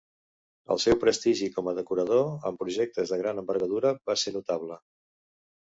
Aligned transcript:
El 0.75 0.79
seu 0.83 0.95
prestigi 1.03 1.49
com 1.59 1.69
a 1.71 1.75
decorador 1.81 2.25
en 2.51 2.59
projectes 2.63 3.15
de 3.15 3.21
gran 3.23 3.45
envergadura 3.45 3.95
va 4.11 4.19
ser 4.25 4.39
notable. 4.41 4.85